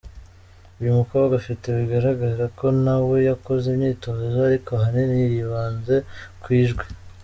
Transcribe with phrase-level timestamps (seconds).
[0.79, 5.95] Uyu mukobwa afite bigaragara ko na we yakoze imyitozo ariko ahanini yibanze
[6.43, 6.85] ku ijwi.